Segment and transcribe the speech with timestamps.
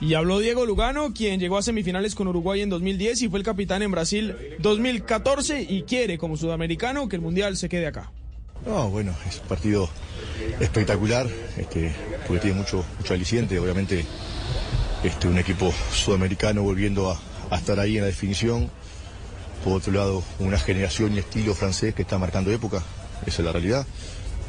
[0.00, 3.44] Y habló Diego Lugano, quien llegó a semifinales con Uruguay en 2010 y fue el
[3.44, 8.10] capitán en Brasil 2014 y quiere como sudamericano que el Mundial se quede acá.
[8.66, 9.88] No, bueno, es un partido
[10.58, 11.26] espectacular,
[11.56, 11.94] este,
[12.26, 14.04] porque tiene mucho, mucho aliciente, obviamente
[15.02, 18.70] este, un equipo sudamericano volviendo a, estar ahí en la definición.
[19.62, 22.82] Por otro lado, una generación y estilo francés que está marcando época,
[23.26, 23.86] esa es la realidad.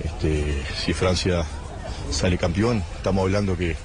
[0.04, 1.46] Este, si Francia
[2.10, 3.76] sale campeón, estamos hablando que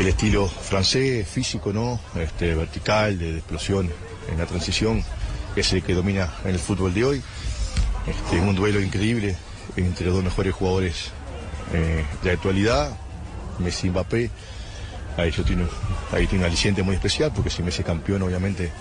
[0.00, 2.00] el estilo francés, físico, ¿no?
[2.14, 3.90] Este, vertical, de, de explosión
[4.30, 5.04] en la transición,
[5.56, 7.22] es el que domina en el fútbol de hoy.
[8.06, 9.36] Este, un duelo increíble
[9.76, 11.10] entre los dos mejores jugadores
[11.74, 12.96] eh, de la actualidad,
[13.58, 14.30] Messi y Mbappé.
[15.18, 15.66] Ahí, yo tiene,
[16.12, 18.72] ahí tiene un aliciente muy especial, porque si Messi es campeón, obviamente,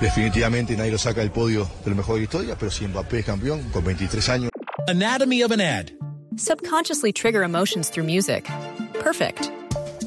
[0.00, 3.18] definitivamente nadie lo saca del podio de lo mejor de la historia, pero si Mbappé
[3.18, 4.50] es campeón, con 23 años.
[4.88, 5.90] Anatomy of an ad.
[6.36, 8.48] Subconsciously trigger emotions through music.
[9.04, 9.50] Perfect.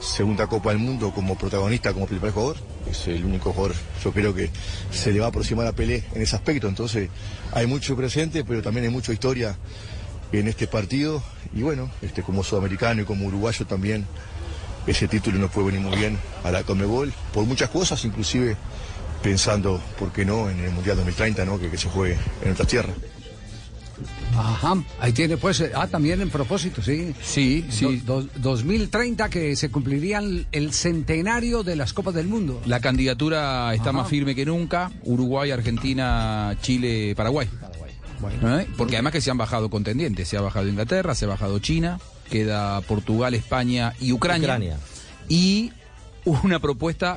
[0.00, 2.56] Segunda Copa del Mundo como protagonista, como principal jugador.
[2.90, 4.50] Es el único jugador, yo creo que
[4.90, 6.68] se le va a aproximar a Pelé en ese aspecto.
[6.68, 7.10] Entonces,
[7.52, 9.56] hay mucho presente, pero también hay mucha historia
[10.32, 11.22] en este partido.
[11.54, 14.06] Y bueno, este, como sudamericano y como uruguayo también,
[14.86, 18.56] ese título nos puede venir muy bien a la Comebol por muchas cosas, inclusive
[19.22, 22.92] pensando, ¿por qué no?, en el Mundial 2030, ¿no?, que, se juegue en nuestra tierra.
[24.36, 27.14] Ajá, ahí tiene pues, eh, ah, también en propósito, sí.
[27.22, 28.02] Sí, sí.
[28.04, 32.60] Do- do- 2030 que se cumplirían el centenario de las Copas del Mundo.
[32.66, 33.98] La candidatura está Ajá.
[33.98, 34.90] más firme que nunca.
[35.04, 37.48] Uruguay, Argentina, Chile, Paraguay.
[38.42, 38.66] ¿Eh?
[38.76, 40.28] Porque además que se han bajado contendientes.
[40.28, 41.98] Se ha bajado Inglaterra, se ha bajado China,
[42.30, 44.46] queda Portugal, España y Ucrania.
[44.48, 44.76] Ucrania.
[45.28, 45.72] Y
[46.24, 47.16] una propuesta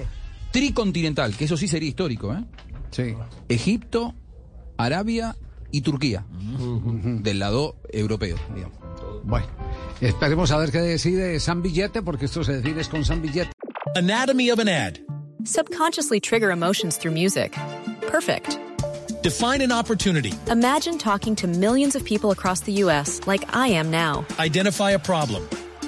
[0.51, 2.33] tricontinental, que eso sí sería histórico.
[2.33, 2.43] ¿eh?
[2.91, 3.13] Sí.
[3.49, 4.13] Egipto,
[4.77, 5.35] Arabia
[5.71, 6.23] y Turquía.
[7.23, 8.77] Del lado europeo, digamos.
[9.23, 9.47] Bueno,
[10.01, 13.51] esperemos a ver qué decide San Billete, porque esto se define es con San Billete.
[13.95, 14.99] Anatomy of an ad.
[15.45, 17.53] Subconsciously trigger emotions through music.
[18.07, 18.57] Perfect.
[19.23, 20.33] Define an opportunity.
[20.49, 23.21] Imagine talking to millions of people across the U.S.
[23.25, 24.25] like I am now.
[24.39, 25.47] Identify a problem.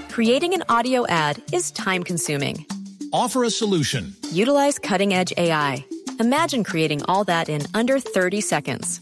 [0.09, 2.66] Creating an audio ad is time consuming.
[3.12, 4.13] Offer a solution.
[4.31, 5.86] Utilize cutting edge AI.
[6.19, 9.02] Imagine creating all that in under 30 seconds.